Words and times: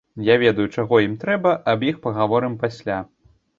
Я 0.27 0.37
ведаю, 0.43 0.65
чаго 0.77 0.99
ім 1.09 1.13
трэба, 1.25 1.53
аб 1.75 1.87
іх 1.91 2.01
пагаворым 2.09 2.59
пасля. 2.67 3.01